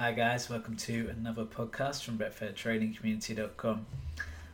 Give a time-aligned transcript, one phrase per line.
[0.00, 3.84] Hi, guys, welcome to another podcast from BetfairTradingCommunity.com.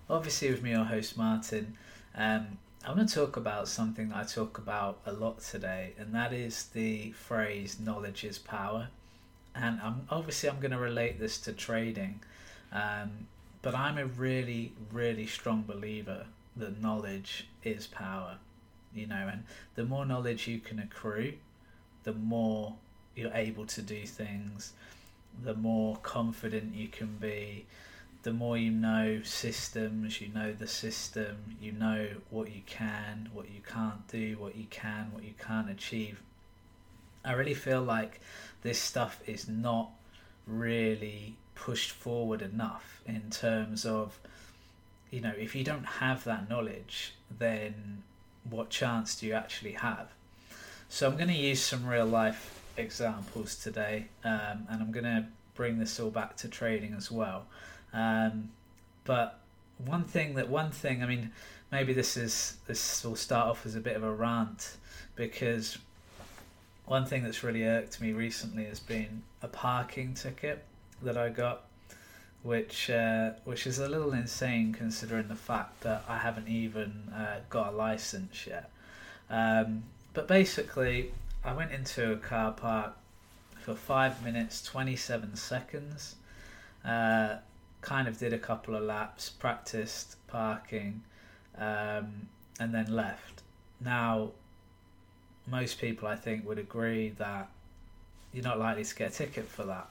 [0.08, 1.76] Obviously, with me, your host Martin.
[2.16, 6.14] Um, I want to talk about something that I talk about a lot today, and
[6.14, 8.88] that is the phrase "knowledge is power."
[9.54, 12.20] And I'm obviously I'm going to relate this to trading,
[12.72, 13.26] um,
[13.60, 16.24] but I'm a really, really strong believer
[16.56, 18.38] that knowledge is power.
[18.94, 21.34] You know, and the more knowledge you can accrue,
[22.04, 22.76] the more
[23.14, 24.72] you're able to do things
[25.42, 27.66] the more confident you can be,
[28.22, 33.50] the more you know systems, you know the system, you know what you can, what
[33.50, 36.22] you can't do, what you can, what you can't achieve.
[37.24, 38.20] I really feel like
[38.62, 39.90] this stuff is not
[40.46, 44.18] really pushed forward enough in terms of,
[45.10, 48.02] you know, if you don't have that knowledge, then
[48.48, 50.08] what chance do you actually have?
[50.88, 55.26] So I'm going to use some real life examples today, um, and I'm going to
[55.54, 57.46] bring this all back to trading as well.
[57.92, 58.50] Um,
[59.04, 59.40] but
[59.78, 61.30] one thing that one thing, I mean,
[61.70, 64.76] maybe this is this will start off as a bit of a rant
[65.16, 65.78] because
[66.86, 70.64] one thing that's really irked me recently has been a parking ticket
[71.02, 71.64] that I got,
[72.42, 77.40] which uh, which is a little insane considering the fact that I haven't even uh,
[77.48, 78.70] got a license yet.
[79.30, 81.12] Um, but basically,
[81.44, 82.94] I went into a car park
[83.60, 86.16] for five minutes, 27 seconds.
[86.84, 87.36] Uh,
[87.82, 91.02] kind of did a couple of laps, practiced parking,
[91.58, 92.28] um,
[92.58, 93.42] and then left.
[93.80, 94.30] Now,
[95.46, 97.48] most people I think would agree that
[98.32, 99.88] you're not likely to get a ticket for that.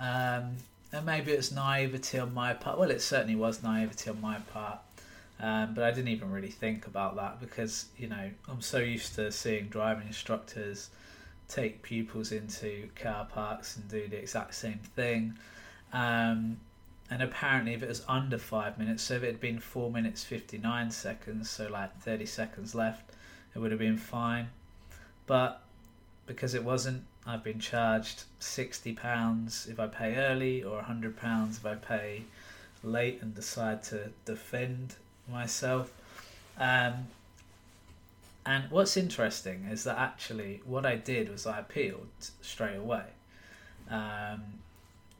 [0.00, 0.56] Um,
[0.92, 2.78] and maybe it's naivety on my part.
[2.78, 4.78] Well, it certainly was naivety on my part.
[5.40, 9.16] Um, but I didn't even really think about that because, you know, I'm so used
[9.16, 10.90] to seeing driving instructors
[11.48, 15.34] take pupils into car parks and do the exact same thing.
[15.92, 16.58] Um,
[17.10, 20.24] and apparently, if it was under five minutes, so if it had been four minutes
[20.24, 23.10] 59 seconds, so like 30 seconds left,
[23.54, 24.48] it would have been fine.
[25.26, 25.62] But
[26.26, 31.74] because it wasn't, I've been charged £60 if I pay early or £100 if I
[31.74, 32.24] pay
[32.82, 34.96] late and decide to defend
[35.30, 35.92] myself.
[36.58, 37.08] Um,
[38.46, 42.08] and what's interesting is that actually what I did was I appealed
[42.42, 43.04] straight away
[43.90, 44.42] um,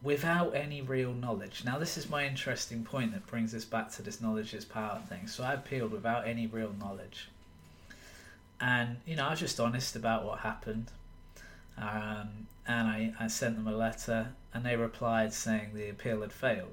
[0.03, 1.63] without any real knowledge.
[1.65, 5.01] Now, this is my interesting point that brings us back to this knowledge is power
[5.09, 5.27] thing.
[5.27, 7.29] So I appealed without any real knowledge.
[8.61, 10.91] And, you know, I was just honest about what happened.
[11.79, 16.33] Um, and I, I sent them a letter, and they replied saying the appeal had
[16.33, 16.73] failed.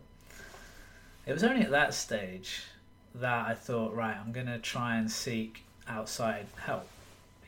[1.25, 2.63] It was only at that stage
[3.15, 6.87] that I thought, right, I'm going to try and seek outside help.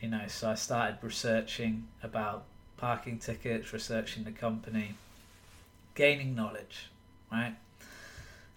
[0.00, 2.44] You know, so I started researching about
[2.76, 4.94] parking tickets, researching the company,
[5.94, 6.90] gaining knowledge,
[7.32, 7.54] right?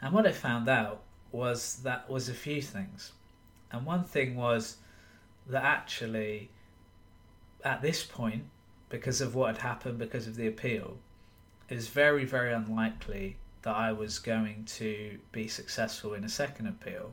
[0.02, 1.02] And what I found out
[1.32, 3.14] was that was a few things.
[3.72, 4.78] And one thing was
[5.48, 6.50] that actually,
[7.64, 8.44] at this point,
[8.90, 10.98] because of what had happened, because of the appeal,
[11.70, 13.38] it was very, very unlikely
[13.68, 17.12] that I was going to be successful in a second appeal.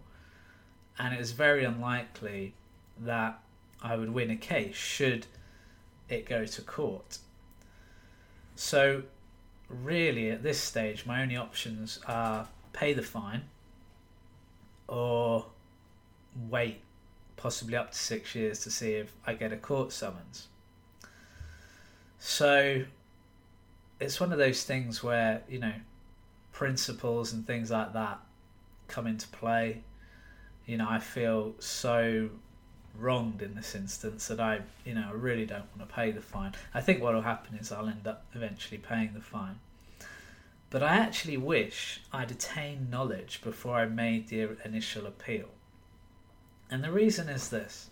[1.01, 2.55] And it was very unlikely
[3.01, 3.43] that
[3.83, 5.27] I would win a case should
[6.09, 7.19] it go to court.
[8.55, 9.03] So,
[9.69, 13.43] really, at this stage, my only options are pay the fine
[14.87, 15.47] or
[16.49, 16.83] wait
[17.35, 20.47] possibly up to six years to see if I get a court summons.
[22.21, 22.85] So,
[23.99, 25.75] it's one of those things where, you know,
[26.55, 28.21] principles and things like that
[28.89, 29.83] come into play.
[30.65, 32.31] You know, I feel so
[32.97, 36.23] wronged in this instance that I, you know, I really don't want to pay the
[36.23, 36.53] fine.
[36.73, 39.59] I think what will happen is I'll end up eventually paying the fine.
[40.71, 45.49] But I actually wish I'd attained knowledge before I made the initial appeal.
[46.71, 47.91] And the reason is this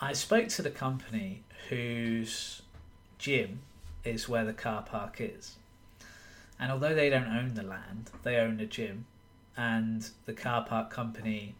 [0.00, 2.62] I spoke to the company whose
[3.18, 3.60] gym
[4.04, 5.56] is where the car park is.
[6.58, 9.06] And although they don't own the land, they own the gym.
[9.56, 11.54] And the car park company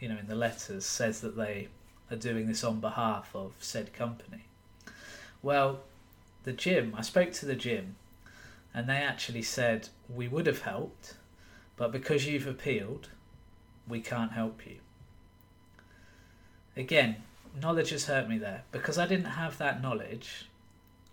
[0.00, 1.68] you know, in the letters says that they
[2.10, 4.44] are doing this on behalf of said company.
[5.42, 5.80] Well,
[6.44, 7.96] the gym, I spoke to the gym,
[8.72, 11.14] and they actually said, We would have helped,
[11.76, 13.08] but because you've appealed,
[13.86, 14.76] we can't help you.
[16.76, 17.16] Again,
[17.60, 18.62] knowledge has hurt me there.
[18.70, 20.48] Because I didn't have that knowledge,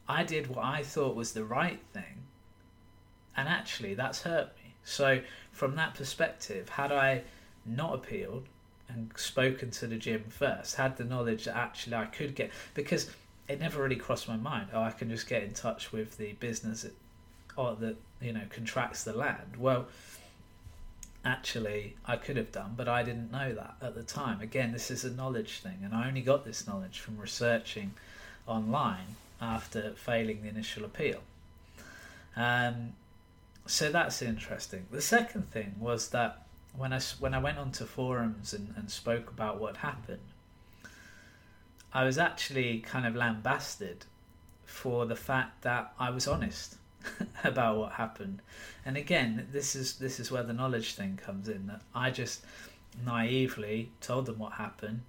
[0.08, 2.25] I did what I thought was the right thing,
[3.38, 4.74] and actually that's hurt me.
[4.84, 5.22] So,
[5.52, 7.24] from that perspective, had I
[7.66, 8.46] not appealed,
[8.88, 13.10] and spoken to the gym first, had the knowledge that actually I could get because
[13.48, 14.70] it never really crossed my mind.
[14.74, 16.86] Oh, I can just get in touch with the business
[17.56, 19.58] or that you know contracts the land.
[19.58, 19.88] Well,
[21.24, 24.42] actually, I could have done, but I didn't know that at the time.
[24.42, 27.94] Again, this is a knowledge thing, and I only got this knowledge from researching
[28.48, 31.22] online after failing the initial appeal.
[32.36, 32.94] Um,
[33.66, 34.86] so that's interesting.
[34.92, 36.46] The second thing was that
[36.78, 40.20] when I when I went onto forums and, and spoke about what happened,
[41.94, 44.06] I was actually kind of lambasted
[44.66, 46.76] for the fact that I was honest
[47.44, 48.42] about what happened.
[48.86, 51.68] And again, this is this is where the knowledge thing comes in.
[51.68, 52.44] That I just
[53.06, 55.02] naively told them what happened,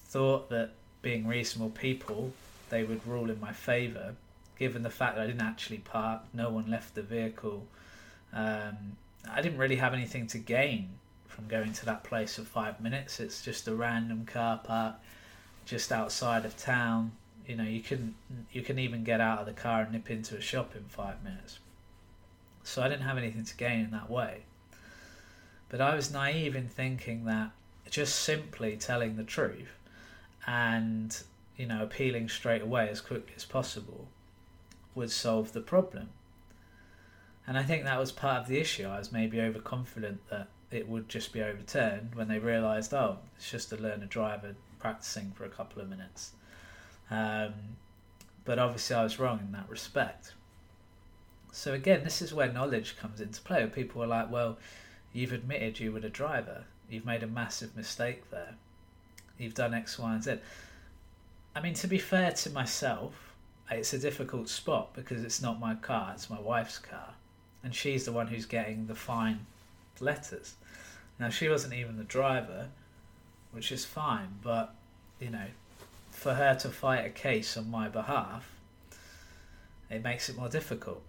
[0.00, 0.70] thought that
[1.02, 2.32] being reasonable people,
[2.70, 4.14] they would rule in my favour,
[4.58, 7.66] given the fact that I didn't actually park, no one left the vehicle.
[8.32, 8.96] Um,
[9.30, 10.90] I didn't really have anything to gain
[11.26, 13.20] from going to that place for five minutes.
[13.20, 14.96] It's just a random car park
[15.64, 17.12] just outside of town.
[17.46, 18.14] You know, you can
[18.52, 21.22] you can even get out of the car and nip into a shop in five
[21.22, 21.60] minutes.
[22.64, 24.42] So I didn't have anything to gain in that way.
[25.68, 27.52] But I was naive in thinking that
[27.90, 29.78] just simply telling the truth
[30.46, 31.22] and
[31.56, 34.08] you know appealing straight away as quickly as possible
[34.98, 36.10] would solve the problem.
[37.46, 38.86] And I think that was part of the issue.
[38.86, 43.50] I was maybe overconfident that it would just be overturned when they realised, oh, it's
[43.50, 46.32] just a learner driver practicing for a couple of minutes.
[47.10, 47.54] Um,
[48.44, 50.34] but obviously, I was wrong in that respect.
[51.52, 53.66] So again, this is where knowledge comes into play.
[53.66, 54.58] People are like, well,
[55.14, 56.64] you've admitted you were the driver.
[56.90, 58.56] You've made a massive mistake there.
[59.38, 60.34] You've done X, Y, and Z.
[61.54, 63.27] I mean, to be fair to myself,
[63.70, 67.14] it's a difficult spot because it's not my car, it's my wife's car.
[67.62, 69.46] And she's the one who's getting the fine
[70.00, 70.54] letters.
[71.18, 72.68] Now, she wasn't even the driver,
[73.52, 74.74] which is fine, but,
[75.20, 75.46] you know,
[76.10, 78.50] for her to fight a case on my behalf,
[79.90, 81.02] it makes it more difficult,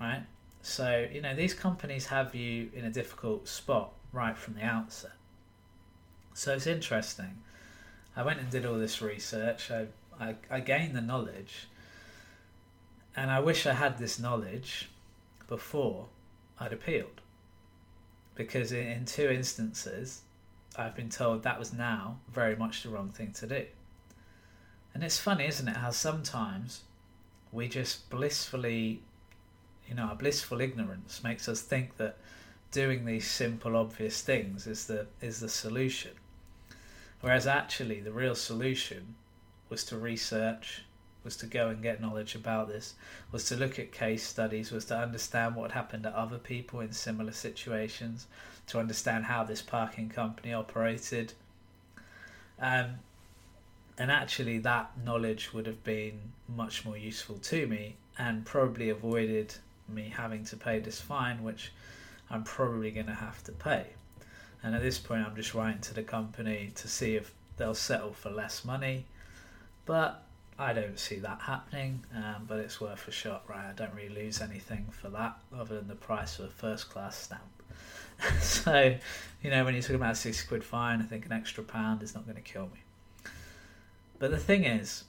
[0.00, 0.24] right?
[0.62, 5.12] So, you know, these companies have you in a difficult spot right from the outset.
[6.34, 7.38] So it's interesting.
[8.16, 9.70] I went and did all this research.
[9.70, 9.86] I,
[10.20, 11.68] I, I gained the knowledge.
[13.14, 14.88] And I wish I had this knowledge
[15.48, 16.06] before
[16.58, 17.20] I'd appealed.
[18.34, 20.22] Because in, two instances,
[20.76, 23.66] I've been told that was now very much the wrong thing to do.
[24.94, 26.82] And it's funny, isn't it, how sometimes
[27.50, 29.02] we just blissfully,
[29.86, 32.16] you know, our blissful ignorance makes us think that
[32.70, 36.12] doing these simple, obvious things is the is the solution.
[37.20, 39.14] Whereas actually the real solution
[39.68, 40.84] was to research,
[41.24, 42.94] was to go and get knowledge about this,
[43.30, 46.92] was to look at case studies, was to understand what happened to other people in
[46.92, 48.26] similar situations,
[48.66, 51.32] to understand how this parking company operated.
[52.60, 52.96] Um,
[53.98, 59.54] and actually, that knowledge would have been much more useful to me and probably avoided
[59.88, 61.72] me having to pay this fine, which
[62.30, 63.86] I'm probably going to have to pay.
[64.62, 68.12] And at this point, I'm just writing to the company to see if they'll settle
[68.12, 69.06] for less money.
[69.84, 70.22] But
[70.58, 73.70] I don't see that happening, um, but it's worth a shot, right?
[73.70, 77.16] I don't really lose anything for that other than the price of a first class
[77.16, 77.42] stamp.
[78.40, 78.94] so,
[79.42, 82.14] you know, when you're talking about 60 quid fine, I think an extra pound is
[82.14, 83.30] not going to kill me.
[84.18, 85.04] But the thing is,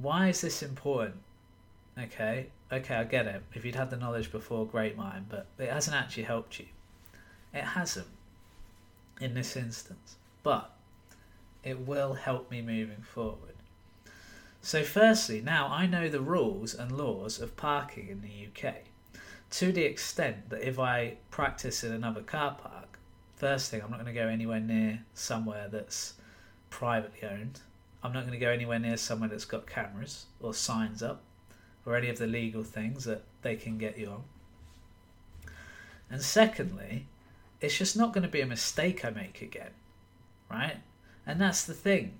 [0.00, 1.20] why is this important?
[1.98, 3.42] Okay, okay, I get it.
[3.54, 6.66] If you'd had the knowledge before, great mind, but it hasn't actually helped you.
[7.52, 8.08] It hasn't
[9.20, 10.74] in this instance, but
[11.62, 13.53] it will help me moving forward.
[14.64, 18.76] So, firstly, now I know the rules and laws of parking in the UK
[19.50, 22.98] to the extent that if I practice in another car park,
[23.36, 26.14] first thing, I'm not going to go anywhere near somewhere that's
[26.70, 27.60] privately owned.
[28.02, 31.22] I'm not going to go anywhere near somewhere that's got cameras or signs up
[31.84, 34.24] or any of the legal things that they can get you on.
[36.08, 37.06] And secondly,
[37.60, 39.72] it's just not going to be a mistake I make again,
[40.50, 40.78] right?
[41.26, 42.18] And that's the thing.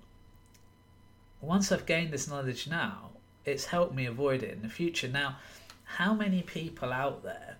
[1.45, 3.11] Once I've gained this knowledge now,
[3.45, 5.07] it's helped me avoid it in the future.
[5.07, 5.37] Now,
[5.83, 7.57] how many people out there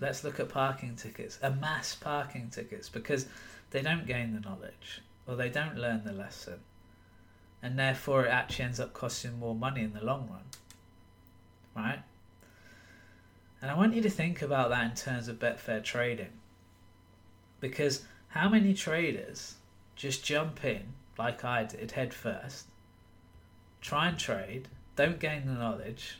[0.00, 3.26] let's look at parking tickets amass parking tickets because
[3.70, 6.58] they don't gain the knowledge or they don't learn the lesson
[7.62, 10.42] and therefore it actually ends up costing more money in the long run
[11.76, 12.02] right
[13.62, 16.32] and i want you to think about that in terms of betfair trading
[17.60, 19.54] because how many traders
[19.94, 20.82] just jump in
[21.18, 22.66] like i did head first
[23.80, 26.18] try and trade don't gain the knowledge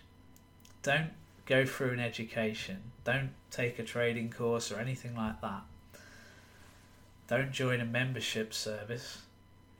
[0.83, 1.11] don't
[1.47, 2.79] go through an education.
[3.05, 5.62] Don't take a trading course or anything like that.
[7.29, 9.23] Don't join a membership service.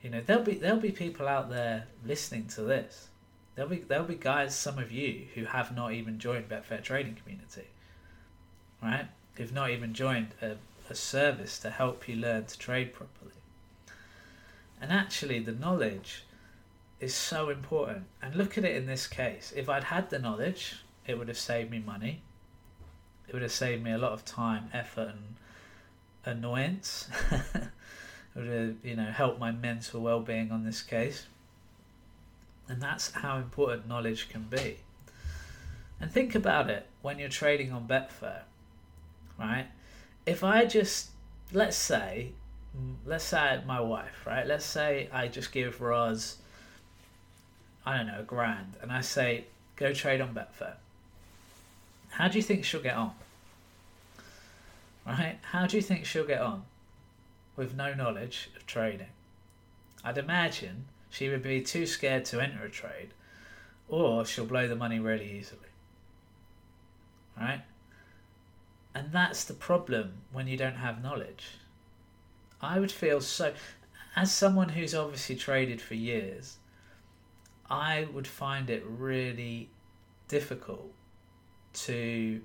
[0.03, 3.09] You know, there'll be there'll be people out there listening to this
[3.55, 7.15] There'll be there'll be guys, some of you, who have not even joined Betfair Trading
[7.15, 7.69] Community,
[8.83, 9.07] right?
[9.35, 10.57] Who've not even joined a,
[10.89, 13.33] a service to help you learn to trade properly.
[14.81, 16.25] And actually, the knowledge
[17.01, 18.05] is so important.
[18.23, 19.53] And look at it in this case.
[19.57, 20.77] If I'd had the knowledge,
[21.07, 22.23] it would have saved me money.
[23.27, 25.37] It would have saved me a lot of time, effort, and
[26.25, 27.09] annoyance.
[27.31, 27.69] it
[28.35, 31.27] would have, you know, helped my mental well-being on this case.
[32.69, 34.79] And that's how important knowledge can be.
[36.01, 38.43] And think about it when you're trading on Betfair,
[39.39, 39.67] right?
[40.27, 41.11] If I just,
[41.53, 42.33] let's say,
[43.05, 44.47] let's say my wife, right?
[44.47, 46.37] Let's say I just give Roz,
[47.85, 49.45] I don't know, a grand, and I say,
[49.77, 50.75] go trade on Betfair.
[52.11, 53.13] How do you think she'll get on?
[55.07, 55.39] Right?
[55.43, 56.65] How do you think she'll get on
[57.57, 59.07] with no knowledge of trading?
[60.05, 63.11] I'd imagine she would be too scared to enter a trade,
[63.89, 65.61] or she'll blow the money really easily.
[67.37, 67.63] Right?
[68.95, 71.59] And that's the problem when you don't have knowledge.
[72.61, 73.55] I would feel so,
[74.15, 76.57] as someone who's obviously traded for years,
[77.71, 79.69] I would find it really
[80.29, 80.93] difficult
[81.73, 82.41] to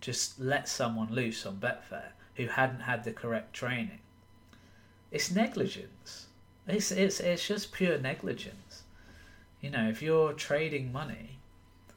[0.00, 4.00] just let someone loose on Betfair who hadn't had the correct training.
[5.10, 6.26] It's negligence.
[6.66, 8.82] It's it's it's just pure negligence.
[9.60, 11.38] You know, if you're trading money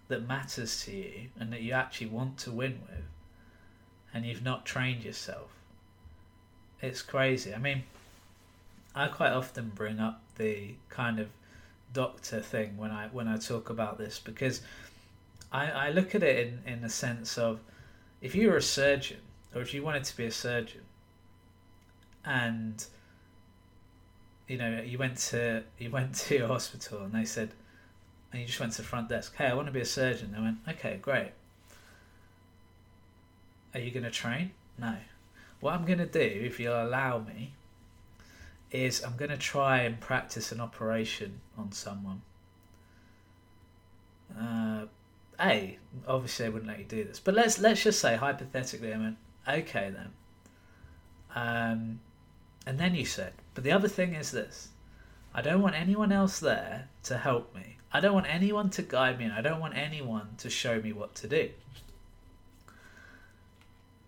[0.08, 3.06] that matters to you and that you actually want to win with,
[4.14, 5.50] and you've not trained yourself,
[6.82, 7.54] it's crazy.
[7.54, 7.84] I mean,
[8.96, 11.30] I quite often bring up the kind of
[11.94, 14.62] doctor thing when I when I talk about this because
[15.52, 17.60] I, I look at it in, in the sense of
[18.22, 19.20] if you were a surgeon
[19.56, 20.82] or if you wanted to be a surgeon
[22.24, 22.86] and
[24.48, 27.50] you know you went to you went to your hospital and they said
[28.32, 30.32] and you just went to the front desk hey i want to be a surgeon.
[30.32, 31.32] They went okay great.
[33.74, 34.52] Are you going to train?
[34.78, 34.96] No.
[35.60, 37.54] What i'm going to do if you'll allow me
[38.72, 42.22] is i'm going to try and practice an operation on someone
[44.38, 44.86] uh,
[45.40, 48.98] a obviously they wouldn't let you do this, but let's let's just say hypothetically, I
[48.98, 50.12] went okay then.
[51.36, 52.00] Um,
[52.66, 54.70] and then you said, but the other thing is this:
[55.34, 57.78] I don't want anyone else there to help me.
[57.92, 60.94] I don't want anyone to guide me, and I don't want anyone to show me
[60.94, 61.50] what to do.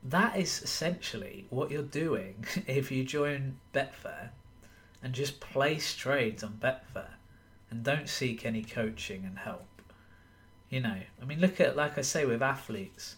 [0.03, 4.29] That is essentially what you're doing if you join Betfair
[5.03, 7.11] and just place trades on Betfair
[7.69, 9.65] and don't seek any coaching and help.
[10.69, 13.15] You know, I mean, look at, like I say, with athletes.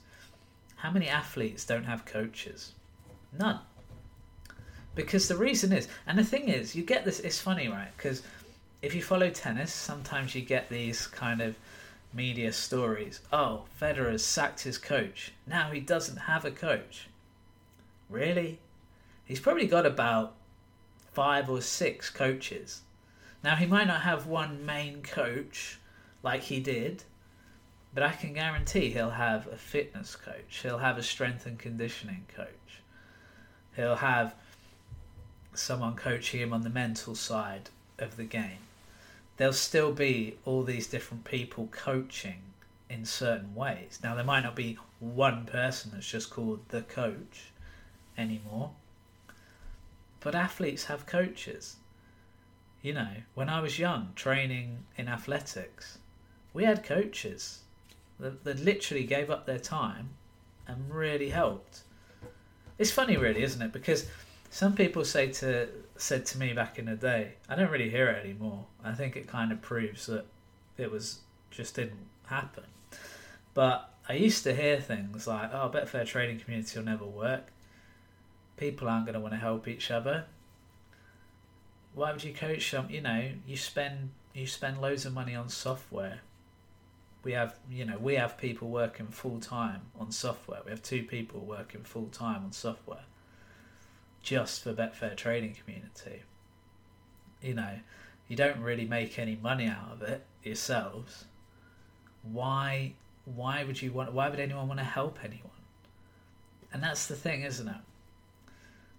[0.78, 2.74] How many athletes don't have coaches?
[3.38, 3.60] None.
[4.96, 7.92] Because the reason is, and the thing is, you get this, it's funny, right?
[7.98, 8.22] Because
[8.82, 11.56] if you follow tennis, sometimes you get these kind of
[12.14, 13.22] media stories.
[13.32, 15.32] Oh, Federer's sacked his coach.
[15.48, 17.08] Now he doesn't have a coach.
[18.10, 18.60] Really?
[19.26, 20.36] He's probably got about
[21.14, 22.82] five or six coaches.
[23.44, 25.80] Now he might not have one main coach
[26.22, 27.04] like he did,
[27.94, 32.26] but I can guarantee he'll have a fitness coach, he'll have a strength and conditioning
[32.36, 32.82] coach,
[33.76, 34.34] he'll have
[35.54, 38.60] someone coaching him on the mental side of the game.
[39.38, 42.42] There'll still be all these different people coaching
[42.90, 44.00] in certain ways.
[44.04, 47.52] Now, there might not be one person that's just called the coach
[48.18, 48.72] anymore,
[50.24, 51.76] but athletes have coaches.
[52.82, 56.00] You know, when I was young, training in athletics,
[56.54, 57.60] we had coaches
[58.20, 60.10] that, that literally gave up their time
[60.66, 61.82] and really helped.
[62.78, 63.72] It's funny, really, isn't it?
[63.72, 64.08] Because
[64.50, 68.08] some people say to said to me back in the day, I don't really hear
[68.08, 68.66] it anymore.
[68.84, 70.26] I think it kind of proves that
[70.78, 71.20] it was
[71.52, 72.64] just didn't happen.
[73.54, 77.53] But I used to hear things like, "Oh, Betfair trading community will never work.
[78.58, 80.26] People aren't going to want to help each other.
[81.94, 82.88] Why would you coach them?
[82.90, 86.22] You know, you spend you spend loads of money on software
[87.24, 90.60] we have you know we have people working full time on software.
[90.66, 93.06] We have two people working full time on software
[94.22, 96.24] just for Betfair trading community.
[97.42, 97.80] You know,
[98.28, 101.26] you don't really make any money out of it yourselves.
[102.24, 102.94] Why
[103.26, 105.50] why would you want why would anyone want to help anyone?
[106.74, 107.76] And that's the thing, isn't it?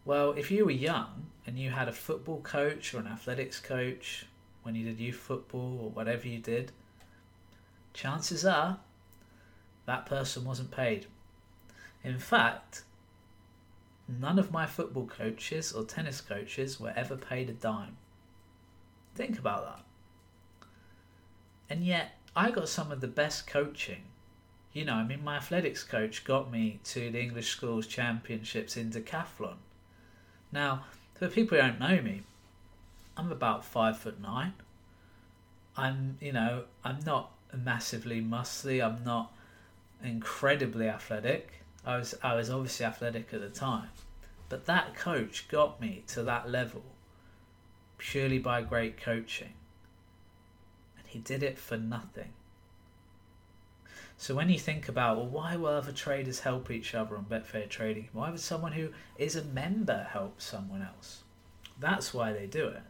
[0.04, 4.26] Well, if you were young and you had a football coach or an athletics coach
[4.62, 6.72] when you did youth football or whatever you did,
[7.94, 8.80] chances are
[9.86, 11.06] that person wasn't paid.
[12.02, 12.82] In fact,
[14.06, 17.96] none of my football coaches or tennis coaches were ever paid a dime.
[19.14, 20.66] Think about that.
[21.70, 24.02] And yet, I got some of the best coaching.
[24.74, 28.90] You know, I mean, my athletics coach got me to the English Schools Championships in
[28.90, 29.56] decathlon.
[30.54, 30.84] Now,
[31.16, 32.22] for people who don't know me,
[33.16, 34.52] I'm about five foot nine.
[35.76, 38.80] I'm, you know, I'm not massively muscly.
[38.82, 39.32] I'm not
[40.02, 41.64] incredibly athletic.
[41.84, 43.88] I was, I was obviously athletic at the time,
[44.48, 46.84] but that coach got me to that level
[47.98, 49.54] purely by great coaching.
[50.96, 52.32] And he did it for nothing.
[54.16, 57.68] So when you think about, well, why will other traders help each other on Betfair
[57.68, 58.08] Trading?
[58.12, 61.24] Why would someone who is a member help someone else?
[61.78, 62.82] That's why they do it.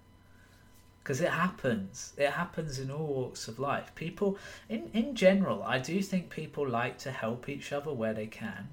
[1.02, 2.12] Because it happens.
[2.16, 3.94] It happens in all walks of life.
[3.94, 4.38] People,
[4.68, 8.68] in, in general, I do think people like to help each other where they can.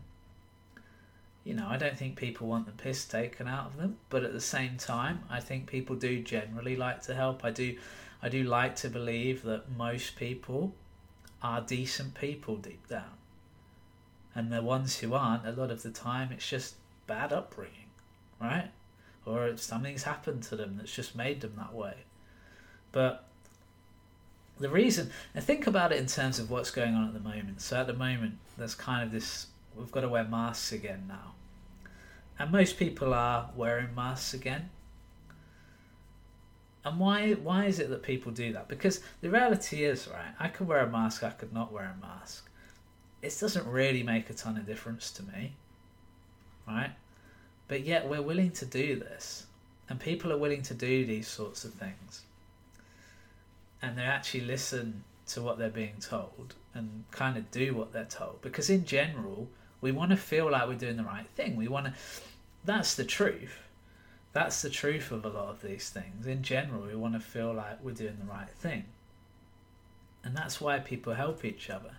[1.44, 4.34] You know, I don't think people want the piss taken out of them, but at
[4.34, 7.44] the same time, I think people do generally like to help.
[7.44, 7.78] I do,
[8.22, 10.76] I do like to believe that most people
[11.44, 13.18] are decent people deep down.
[14.34, 16.76] And the ones who aren't, a lot of the time, it's just
[17.08, 17.90] bad upbringing,
[18.40, 18.70] right?
[19.26, 21.96] Or something's happened to them that's just made them that way.
[22.92, 23.26] But
[24.60, 27.62] the reason, and think about it in terms of what's going on at the moment.
[27.62, 31.34] So at the moment, there's kind of this we've got to wear masks again now.
[32.40, 34.70] And most people are wearing masks again.
[36.84, 38.68] And why why is it that people do that?
[38.68, 42.06] Because the reality is, right, I could wear a mask, I could not wear a
[42.06, 42.50] mask.
[43.22, 45.54] It doesn't really make a ton of difference to me.
[46.68, 46.92] Right?
[47.68, 49.46] But yet we're willing to do this.
[49.90, 52.22] And people are willing to do these sorts of things.
[53.82, 58.06] And they actually listen to what they're being told and kind of do what they're
[58.06, 58.42] told.
[58.42, 59.48] Because in general,
[59.82, 61.56] we want to feel like we're doing the right thing.
[61.56, 61.94] We want to.
[62.64, 63.58] That's the truth.
[64.34, 66.26] That's the truth of a lot of these things.
[66.26, 68.86] In general, we want to feel like we're doing the right thing.
[70.24, 71.94] And that's why people help each other.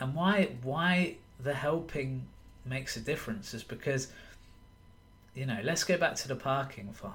[0.00, 2.26] And why why the helping
[2.64, 4.08] makes a difference is because
[5.34, 7.12] you know, let's go back to the parking fine.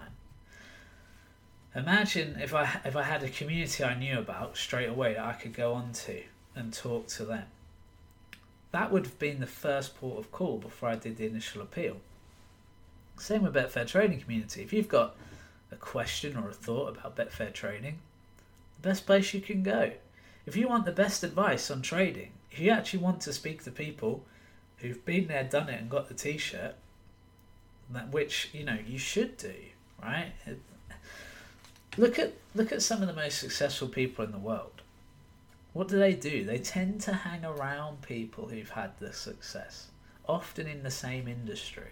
[1.75, 5.33] Imagine if I if I had a community I knew about straight away that I
[5.33, 6.21] could go on to
[6.55, 7.45] and talk to them
[8.73, 11.97] that would have been the first port of call before I did the initial appeal.
[13.17, 14.61] Same with Betfair Trading Community.
[14.61, 15.15] If you've got
[15.71, 17.99] a question or a thought about Betfair Trading,
[18.81, 19.91] the best place you can go.
[20.45, 23.71] If you want the best advice on trading, if you actually want to speak to
[23.71, 24.25] people
[24.77, 26.75] who've been there, done it, and got the T-shirt,
[27.91, 29.53] that which you know you should do,
[30.01, 30.33] right?
[31.97, 34.81] Look at look at some of the most successful people in the world.
[35.73, 36.43] What do they do?
[36.43, 39.87] They tend to hang around people who've had the success,
[40.27, 41.91] often in the same industry.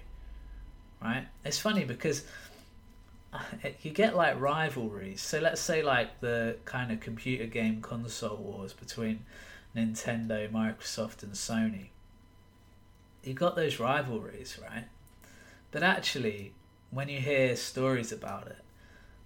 [1.02, 1.26] Right?
[1.44, 2.24] It's funny because
[3.34, 3.40] uh,
[3.82, 5.22] you get like rivalries.
[5.22, 9.26] So let's say like the kind of computer game console wars between
[9.76, 11.88] Nintendo, Microsoft, and Sony.
[13.24, 14.86] You've got those rivalries, right?
[15.72, 16.54] But actually,
[16.90, 18.58] when you hear stories about it,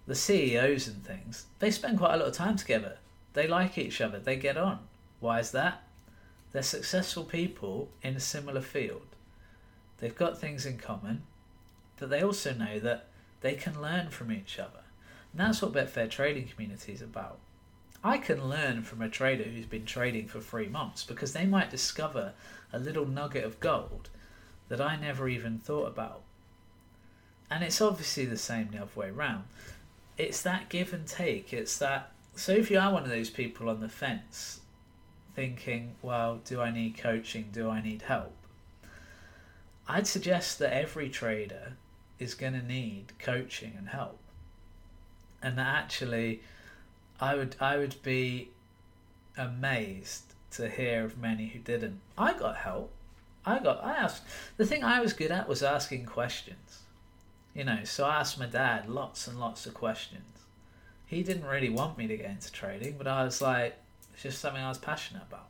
[0.06, 2.98] the CEOs and things, they spend quite a lot of time together.
[3.32, 4.78] They like each other, they get on.
[5.20, 5.82] Why is that?
[6.52, 9.08] They're successful people in a similar field.
[9.98, 11.24] They've got things in common,
[11.98, 13.08] but they also know that
[13.40, 14.84] they can learn from each other.
[15.32, 17.38] And that's what Betfair Trading Community is about.
[18.02, 21.70] I can learn from a trader who's been trading for three months because they might
[21.70, 22.32] discover
[22.72, 24.10] a little nugget of gold
[24.68, 26.22] that I never even thought about.
[27.50, 29.44] And it's obviously the same the other way around.
[30.18, 31.52] It's that give and take.
[31.52, 34.60] It's that so if you are one of those people on the fence,
[35.34, 37.48] thinking, well, do I need coaching?
[37.50, 38.36] Do I need help?
[39.88, 41.72] I'd suggest that every trader
[42.18, 44.18] is going to need coaching and help.
[45.42, 46.40] And that actually,
[47.20, 48.50] I would I would be
[49.36, 52.00] amazed to hear of many who didn't.
[52.16, 52.90] I got help.
[53.44, 54.22] I got I asked.
[54.56, 56.80] The thing I was good at was asking questions.
[57.54, 60.36] You know, so I asked my dad lots and lots of questions
[61.06, 63.76] he didn't really want me to get into trading, but I was like,
[64.12, 65.48] it's just something I was passionate about.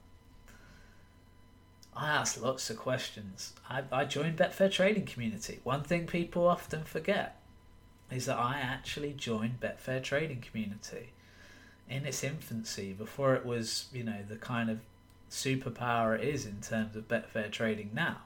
[1.96, 3.54] I asked lots of questions.
[3.70, 5.60] I, I joined Betfair Trading Community.
[5.64, 7.40] One thing people often forget
[8.10, 11.12] is that I actually joined Betfair Trading Community
[11.88, 14.80] in its infancy before it was, you know, the kind of
[15.30, 18.18] superpower it is in terms of Betfair trading now.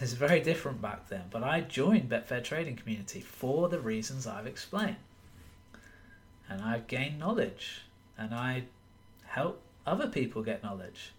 [0.00, 4.46] It's very different back then, but I joined Betfair Trading Community for the reasons I've
[4.46, 4.96] explained
[6.48, 7.82] and I've gained knowledge
[8.18, 8.64] and I
[9.26, 11.12] help other people get knowledge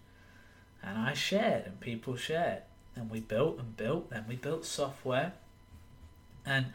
[0.84, 2.62] and I shared and people shared
[2.94, 5.32] and we built and built and we built software
[6.46, 6.66] and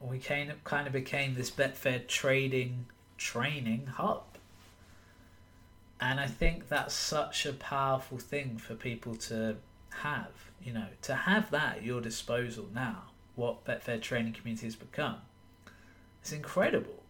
[0.00, 4.24] we kind of, kind of became this Betfair trading training hub
[6.00, 9.56] And I think that's such a powerful thing for people to
[9.90, 10.32] have,
[10.62, 13.04] you know, to have that at your disposal now,
[13.36, 15.16] what Betfair training community has become.
[16.20, 17.02] It's incredible.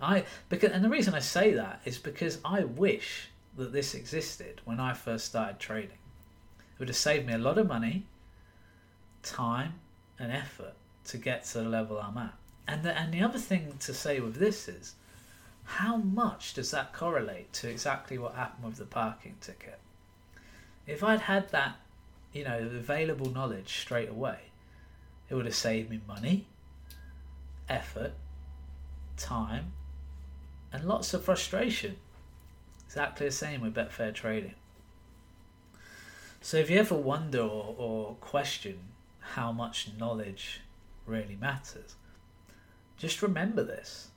[0.00, 4.60] I because and the reason I say that is because I wish that this existed
[4.64, 5.90] when I first started trading.
[5.90, 8.06] It would have saved me a lot of money,
[9.22, 9.74] time,
[10.18, 10.74] and effort
[11.06, 12.34] to get to the level I'm at.
[12.66, 14.94] And the, and the other thing to say with this is,
[15.64, 19.78] how much does that correlate to exactly what happened with the parking ticket?
[20.86, 21.76] If I'd had that,
[22.32, 24.38] you know, available knowledge straight away,
[25.28, 26.46] it would have saved me money,
[27.68, 28.12] effort,
[29.16, 29.72] time,
[30.72, 31.96] and lots of frustration.
[32.86, 34.54] Exactly the same with Betfair trading.
[36.40, 38.78] So if you ever wonder or, or question
[39.20, 40.60] how much knowledge
[41.06, 41.94] really matters,
[42.98, 44.08] just remember this.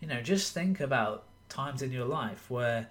[0.00, 2.88] You know, just think about times in your life where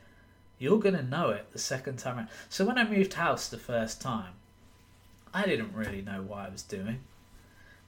[0.59, 2.27] you're going to know it the second time around.
[2.49, 4.33] So when I moved house the first time,
[5.33, 6.99] I didn't really know what I was doing.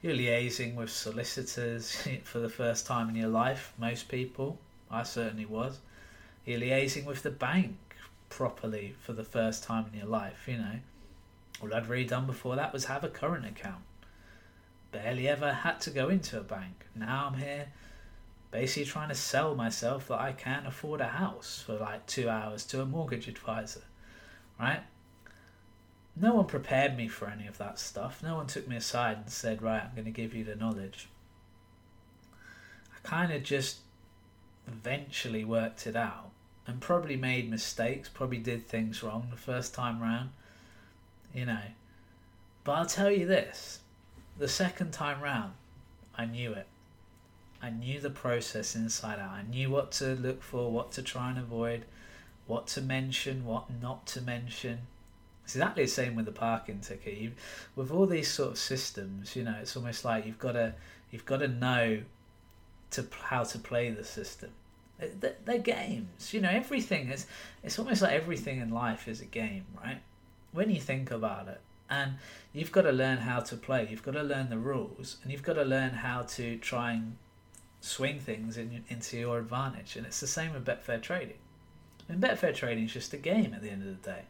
[0.02, 4.58] You're liaising with solicitors for the first time in your life, most people.
[4.90, 5.78] I certainly was.
[6.44, 7.76] You're liaising with the bank
[8.28, 10.78] properly for the first time in your life, you know.
[11.62, 13.84] All I'd really done before that was have a current account
[14.94, 16.86] barely ever had to go into a bank.
[16.94, 17.66] Now I'm here
[18.52, 22.64] basically trying to sell myself that I can't afford a house for like two hours
[22.66, 23.82] to a mortgage advisor,
[24.60, 24.82] right?
[26.14, 28.22] No one prepared me for any of that stuff.
[28.22, 31.08] No one took me aside and said, right, I'm going to give you the knowledge.
[32.32, 33.78] I kind of just
[34.68, 36.30] eventually worked it out
[36.66, 40.30] and probably made mistakes, probably did things wrong the first time round,
[41.34, 41.60] you know.
[42.64, 43.80] But I'll tell you this
[44.38, 45.52] the second time round,
[46.16, 46.66] I knew it.
[47.62, 49.30] I knew the process inside out.
[49.30, 51.84] I knew what to look for, what to try and avoid,
[52.46, 54.80] what to mention, what not to mention.
[55.44, 57.16] It's exactly the same with the parking ticket.
[57.16, 57.32] You,
[57.76, 60.74] with all these sort of systems, you know, it's almost like you've got to
[61.10, 62.00] you've got to know
[62.92, 64.50] to how to play the system.
[65.44, 66.50] They're, games, you know.
[66.50, 67.26] Everything is.
[67.62, 70.00] It's almost like everything in life is a game, right?
[70.52, 72.14] When you think about it, and
[72.52, 73.86] you've got to learn how to play.
[73.90, 77.16] You've got to learn the rules, and you've got to learn how to try and
[77.80, 79.96] swing things in, into your advantage.
[79.96, 81.38] And it's the same with Betfair trading.
[82.08, 84.22] And Betfair trading is just a game at the end of the day.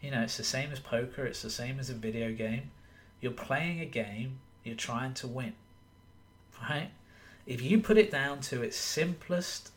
[0.00, 1.24] You know, it's the same as poker.
[1.24, 2.70] It's the same as a video game.
[3.20, 4.38] You're playing a game.
[4.64, 5.54] You're trying to win,
[6.68, 6.90] right?
[7.46, 9.71] If you put it down to its simplest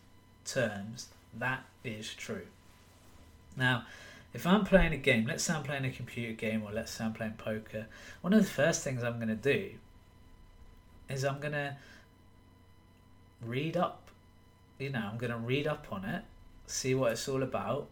[0.46, 2.48] terms, that is true.
[3.58, 3.86] Now,
[4.34, 7.06] if I'm playing a game, let's say I'm playing a computer game or let's say
[7.06, 7.88] I'm playing poker,
[8.22, 9.72] one of the first things I'm going to do
[11.10, 11.78] is I'm going to
[13.42, 14.10] read up.
[14.78, 16.24] You know, I'm going to read up on it,
[16.68, 17.88] see what it's all about.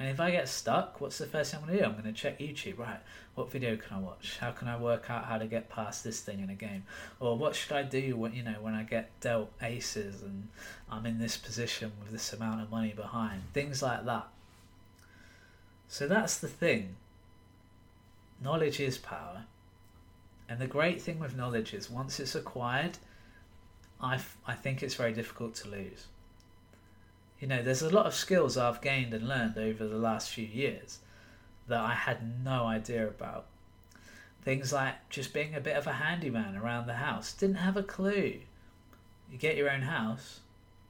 [0.00, 1.90] And if I get stuck, what's the first thing I'm going to do?
[1.90, 2.78] I'm going to check YouTube.
[2.78, 3.00] Right,
[3.34, 4.38] what video can I watch?
[4.40, 6.84] How can I work out how to get past this thing in a game?
[7.20, 10.48] Or what should I do when you know when I get dealt aces and
[10.90, 13.42] I'm in this position with this amount of money behind?
[13.52, 14.28] Things like that.
[15.86, 16.96] So that's the thing.
[18.42, 19.44] Knowledge is power.
[20.48, 22.96] And the great thing with knowledge is once it's acquired,
[24.00, 26.06] I, f- I think it's very difficult to lose.
[27.40, 30.44] You know, there's a lot of skills I've gained and learned over the last few
[30.44, 30.98] years
[31.68, 33.46] that I had no idea about.
[34.42, 37.32] Things like just being a bit of a handyman around the house.
[37.32, 38.40] Didn't have a clue.
[39.32, 40.40] You get your own house,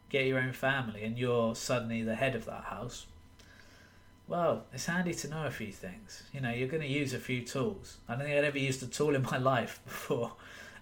[0.09, 3.07] get your own family, and you're suddenly the head of that house.
[4.27, 6.25] Well, it's handy to know a few things.
[6.33, 7.99] You know, you're going to use a few tools.
[8.09, 10.33] I don't think I'd ever used a tool in my life before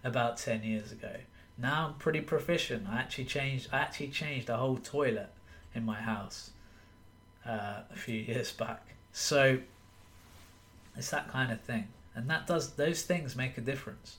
[0.03, 1.13] about 10 years ago.
[1.59, 2.89] Now I'm pretty proficient.
[2.89, 5.31] I actually changed I actually changed a whole toilet
[5.79, 6.51] in my house
[7.47, 8.83] uh, a few years back.
[9.12, 9.61] So
[10.97, 11.88] it's that kind of thing.
[12.14, 14.17] And that does those things make a difference.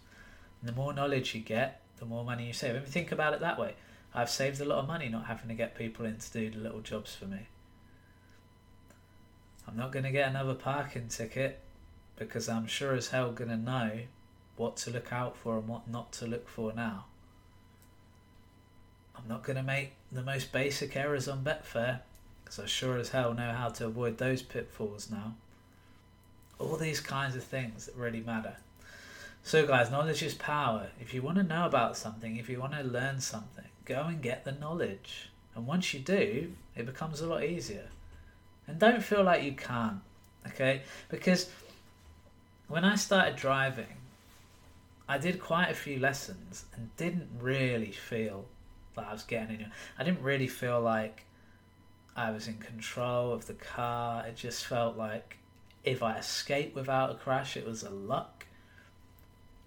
[0.61, 2.75] And the more knowledge you get, the more money you save.
[2.75, 3.75] If you think about it that way,
[4.15, 6.57] I've saved a lot of money not having to get people in to do the
[6.57, 7.47] little jobs for me.
[9.67, 11.59] I'm not going to get another parking ticket
[12.15, 13.99] because I'm sure as hell going to know
[14.55, 17.05] what to look out for and what not to look for now.
[19.19, 21.99] I'm not going to make the most basic errors on Betfair
[22.43, 25.35] because I sure as hell know how to avoid those pitfalls now.
[26.57, 28.57] All these kinds of things that really matter.
[29.43, 30.87] So, guys, knowledge is power.
[30.99, 34.21] If you want to know about something, if you want to learn something, go and
[34.21, 35.29] get the knowledge.
[35.55, 37.87] And once you do, it becomes a lot easier.
[38.67, 40.01] And don't feel like you can't,
[40.47, 40.83] okay?
[41.09, 41.49] Because
[42.67, 43.97] when I started driving,
[45.07, 48.45] I did quite a few lessons and didn't really feel
[48.99, 49.71] that I was getting anywhere.
[49.97, 51.25] I didn't really feel like
[52.15, 54.25] I was in control of the car.
[54.27, 55.37] It just felt like
[55.83, 58.45] if I escaped without a crash, it was a luck.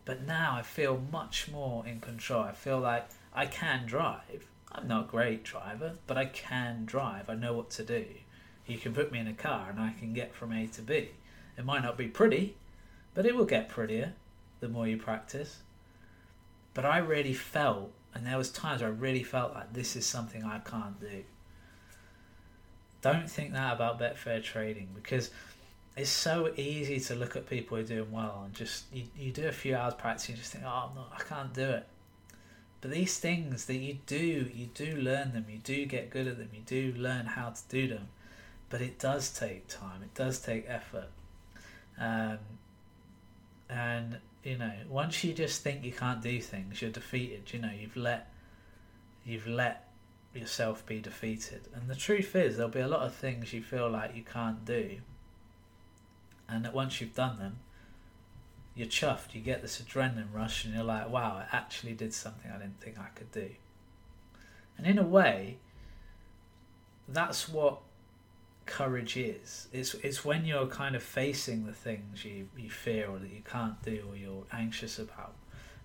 [0.04, 2.42] But now I feel much more in control.
[2.42, 4.46] I feel like I can drive.
[4.70, 7.30] I'm not a great driver, but I can drive.
[7.30, 8.06] I know what to do.
[8.66, 11.10] You can put me in a car and I can get from A to B.
[11.56, 12.56] It might not be pretty,
[13.14, 14.14] but it will get prettier
[14.60, 15.58] the more you practice.
[16.74, 20.44] But I really felt, and there was times I really felt like this is something
[20.44, 21.24] I can't do.
[23.00, 25.30] Don't think that about Betfair trading because
[25.96, 29.32] it's so easy to look at people who are doing well and just you, you
[29.32, 31.86] do a few hours practicing and just think, oh I can't do it.
[32.80, 36.38] But these things that you do, you do learn them, you do get good at
[36.38, 38.08] them, you do learn how to do them.
[38.70, 41.08] But it does take time, it does take effort.
[41.98, 42.38] Um,
[43.70, 47.52] and, you know, once you just think you can't do things, you're defeated.
[47.52, 48.32] You know, you've let
[49.24, 49.88] you've let
[50.34, 51.68] yourself be defeated.
[51.74, 54.64] And the truth is there'll be a lot of things you feel like you can't
[54.64, 54.98] do.
[56.48, 57.58] And that once you've done them,
[58.74, 62.50] you're chuffed, you get this adrenaline rush, and you're like, wow, I actually did something
[62.50, 63.50] I didn't think I could do.
[64.78, 65.58] And in a way,
[67.06, 67.80] that's what
[68.72, 69.68] courage is.
[69.70, 73.42] It's, it's when you're kind of facing the things you, you fear or that you
[73.44, 75.34] can't do or you're anxious about,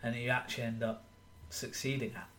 [0.01, 1.03] and you actually end up
[1.49, 2.29] succeeding at.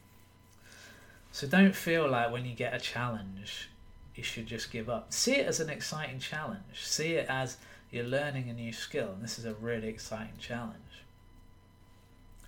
[1.32, 3.68] So don't feel like when you get a challenge,
[4.14, 5.12] you should just give up.
[5.12, 6.82] See it as an exciting challenge.
[6.82, 7.58] See it as
[7.90, 10.74] you're learning a new skill, and this is a really exciting challenge.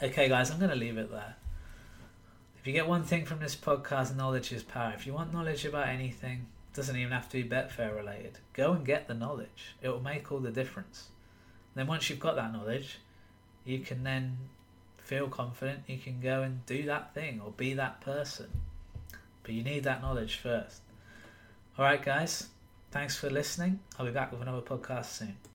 [0.03, 1.37] Okay, guys, I'm going to leave it there.
[2.59, 4.95] If you get one thing from this podcast, knowledge is power.
[4.97, 8.39] If you want knowledge about anything, doesn't even have to be Betfair related.
[8.53, 9.75] Go and get the knowledge.
[9.83, 11.09] It will make all the difference.
[11.75, 12.99] Then once you've got that knowledge,
[13.65, 14.37] you can then
[14.99, 15.81] feel confident.
[15.87, 18.49] You can go and do that thing or be that person.
[19.43, 20.83] But you need that knowledge first.
[21.79, 22.49] All right, guys.
[22.91, 23.81] Thanks for listening.
[23.99, 25.37] I'll be back with another podcast soon.